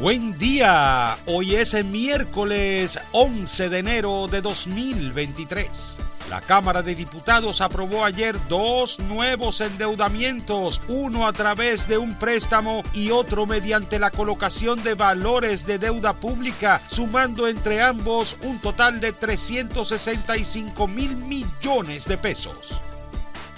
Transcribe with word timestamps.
Buen 0.00 0.36
día, 0.36 1.16
hoy 1.26 1.54
es 1.54 1.84
miércoles 1.84 2.98
11 3.12 3.68
de 3.68 3.78
enero 3.78 4.26
de 4.26 4.40
2023. 4.40 6.00
La 6.28 6.40
Cámara 6.40 6.82
de 6.82 6.94
Diputados 6.94 7.60
aprobó 7.60 8.04
ayer 8.04 8.34
dos 8.48 8.98
nuevos 8.98 9.60
endeudamientos, 9.60 10.80
uno 10.88 11.26
a 11.26 11.32
través 11.32 11.86
de 11.86 11.98
un 11.98 12.18
préstamo 12.18 12.82
y 12.94 13.10
otro 13.10 13.46
mediante 13.46 13.98
la 13.98 14.10
colocación 14.10 14.82
de 14.82 14.94
valores 14.94 15.66
de 15.66 15.78
deuda 15.78 16.14
pública, 16.14 16.80
sumando 16.88 17.46
entre 17.46 17.82
ambos 17.82 18.36
un 18.42 18.58
total 18.60 18.98
de 18.98 19.12
365 19.12 20.88
mil 20.88 21.16
millones 21.16 22.08
de 22.08 22.16
pesos. 22.16 22.80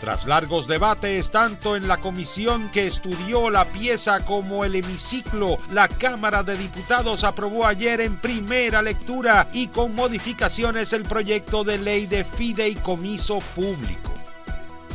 Tras 0.00 0.26
largos 0.26 0.66
debates 0.68 1.30
tanto 1.30 1.74
en 1.74 1.88
la 1.88 1.96
comisión 1.96 2.70
que 2.70 2.86
estudió 2.86 3.50
la 3.50 3.64
pieza 3.64 4.24
como 4.26 4.64
el 4.64 4.74
hemiciclo, 4.74 5.56
la 5.72 5.88
Cámara 5.88 6.42
de 6.42 6.56
Diputados 6.56 7.24
aprobó 7.24 7.66
ayer 7.66 8.02
en 8.02 8.16
primera 8.16 8.82
lectura 8.82 9.48
y 9.52 9.68
con 9.68 9.94
modificaciones 9.94 10.92
el 10.92 11.04
proyecto 11.04 11.64
de 11.64 11.78
ley 11.78 12.06
de 12.06 12.24
fideicomiso 12.24 13.38
público. 13.54 14.05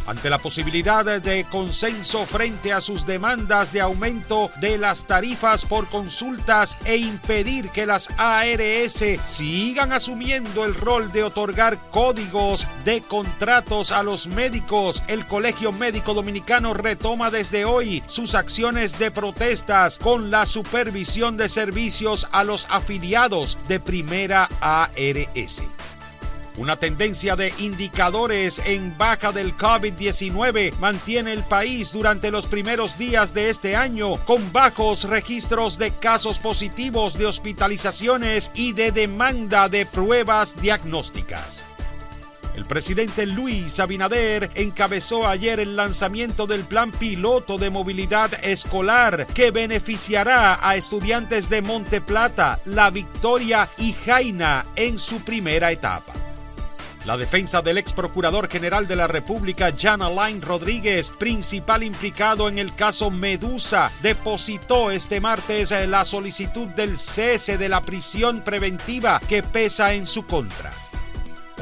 Ante 0.08 0.30
la 0.30 0.40
posibilidad 0.40 1.22
de 1.22 1.46
consenso 1.46 2.26
frente 2.26 2.74
a 2.74 2.82
sus 2.82 3.06
demandas 3.06 3.72
de 3.72 3.82
aumento 3.82 4.50
de 4.60 4.78
las 4.78 5.06
tarifas 5.06 5.64
por 5.64 5.88
consultas 5.88 6.78
e 6.86 6.98
impedir 6.98 7.70
que 7.70 7.86
las 7.86 8.10
ARS 8.18 9.04
sigan 9.24 9.94
asumiendo 9.94 10.66
el 10.66 10.74
rol 10.74 11.12
de 11.12 11.24
otorgar 11.24 11.78
códigos 11.92 12.68
de 12.84 13.02
contratos 13.02 13.92
a 13.92 14.04
los 14.04 14.28
médicos, 14.28 15.04
el 15.08 15.28
Colegio 15.28 15.72
Médico 15.72 16.14
Dominicano 16.14 16.74
retoma 16.74 17.30
desde 17.30 17.66
hoy 17.66 18.04
sus 18.08 18.36
acciones 18.36 18.98
de 18.98 19.12
protestas 19.12 19.98
con 19.98 20.32
la 20.32 20.46
supervisión 20.46 21.38
de 21.38 21.48
servicios 21.48 22.28
a 22.32 22.44
los 22.44 22.68
afiliados 22.70 23.58
de 23.68 23.80
primera 23.80 24.50
ARS. 24.62 25.64
Una 26.58 26.76
tendencia 26.76 27.38
de 27.38 27.54
indicadores 27.60 28.60
en 28.66 28.98
baja 28.98 29.32
del 29.32 29.56
COVID-19 29.56 30.78
mantiene 30.80 31.32
el 31.32 31.44
país 31.46 31.94
durante 31.94 32.30
los 32.30 32.48
primeros 32.48 32.98
días 32.98 33.34
de 33.34 33.50
este 33.50 33.78
año 33.78 34.18
con 34.26 34.52
bajos 34.52 35.06
registros 35.06 35.78
de 35.78 35.92
casos 35.92 36.40
positivos 36.40 37.18
de 37.18 37.26
hospitalizaciones 37.26 38.52
y 38.54 38.74
de 38.74 38.92
demanda 38.92 39.70
de 39.70 39.86
pruebas 39.86 40.62
diagnósticas. 40.62 41.64
El 42.54 42.66
presidente 42.66 43.26
Luis 43.26 43.80
Abinader 43.80 44.50
encabezó 44.56 45.26
ayer 45.26 45.62
el 45.62 45.78
lanzamiento 45.78 46.48
del 46.48 46.66
plan 46.66 46.92
piloto 46.92 47.58
de 47.58 47.70
movilidad 47.70 48.30
escolar 48.44 49.26
que 49.28 49.52
beneficiará 49.52 50.60
a 50.62 50.76
estudiantes 50.76 51.50
de 51.50 51.62
Monte 51.62 52.02
Plata, 52.02 52.60
La 52.66 52.90
Victoria 52.90 53.70
y 53.78 53.94
Jaina 53.94 54.66
en 54.76 55.00
su 55.00 55.22
primera 55.22 55.72
etapa. 55.72 56.14
La 57.06 57.18
defensa 57.18 57.64
del 57.64 57.80
ex 57.80 57.94
procurador 57.94 58.48
general 58.48 58.88
de 58.88 58.96
la 58.96 59.08
República, 59.08 59.74
Jan 59.76 60.04
Alain 60.04 60.40
Rodríguez, 60.40 61.10
principal 61.10 61.82
implicado 61.82 62.48
en 62.48 62.60
el 62.60 62.76
caso 62.76 63.10
Medusa, 63.10 63.92
depositó 64.04 64.92
este 64.92 65.20
martes 65.20 65.74
la 65.88 66.06
solicitud 66.06 66.68
del 66.70 67.00
cese 67.00 67.58
de 67.58 67.70
la 67.70 67.82
prisión 67.82 68.42
preventiva 68.42 69.20
que 69.28 69.42
pesa 69.42 69.94
en 69.94 70.06
su 70.06 70.28
contra. 70.28 70.72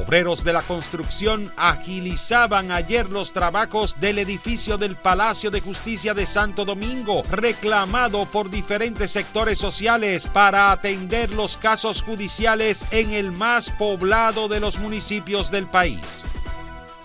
Obreros 0.04 0.44
de 0.44 0.54
la 0.54 0.62
construcción 0.62 1.52
agilizaban 1.58 2.72
ayer 2.72 3.10
los 3.10 3.34
trabajos 3.34 4.00
del 4.00 4.20
edificio 4.20 4.78
del 4.78 4.96
Palacio 4.96 5.52
de 5.52 5.62
Justicia 5.62 6.14
de 6.14 6.26
Santo 6.26 6.66
Domingo, 6.66 7.24
reclamado 7.30 8.26
por 8.26 8.50
diferentes 8.50 9.12
sectores 9.12 9.60
sociales 9.60 10.28
para 10.28 10.72
atender 10.72 11.32
los 11.32 11.58
casos 11.58 12.02
judiciales 12.02 12.86
en 12.92 13.12
el 13.14 13.32
más 13.32 13.72
poblado 13.72 14.48
de 14.48 14.60
los 14.60 14.80
municipios 14.80 15.52
del 15.52 15.68
país. 15.68 16.24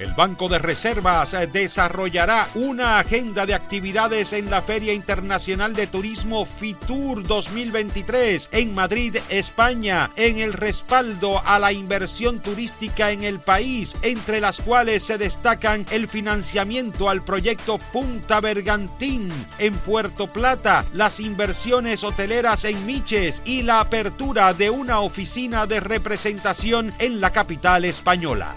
El 0.00 0.12
Banco 0.15 0.49
de 0.49 0.59
Reservas 0.59 1.37
desarrollará 1.53 2.49
una 2.56 2.99
agenda 2.99 3.47
de 3.47 3.55
actividades 3.55 4.32
en 4.32 4.50
la 4.50 4.60
Feria 4.60 4.93
Internacional 4.93 5.72
de 5.72 5.87
Turismo 5.87 6.47
FITUR 6.47 7.22
2023 7.22 8.49
en 8.50 8.75
Madrid, 8.75 9.16
España, 9.28 10.10
en 10.16 10.38
el 10.38 10.53
respaldo 10.53 11.41
a 11.47 11.60
la 11.60 11.71
inversión 11.71 12.41
turística 12.41 13.12
en 13.12 13.22
el 13.22 13.38
país, 13.38 13.97
entre 14.03 14.41
las 14.41 14.60
cuales 14.60 15.04
se 15.04 15.16
destacan 15.16 15.87
el 15.93 16.09
financiamiento 16.09 17.09
al 17.09 17.22
proyecto 17.22 17.78
Punta 17.93 18.41
Bergantín 18.41 19.31
en 19.60 19.75
Puerto 19.75 20.27
Plata, 20.27 20.84
las 20.93 21.21
inversiones 21.21 22.03
hoteleras 22.03 22.65
en 22.65 22.84
Miches 22.84 23.43
y 23.44 23.62
la 23.62 23.78
apertura 23.78 24.54
de 24.54 24.71
una 24.71 24.99
oficina 24.99 25.66
de 25.66 25.78
representación 25.78 26.93
en 26.99 27.21
la 27.21 27.31
capital 27.31 27.84
española. 27.84 28.56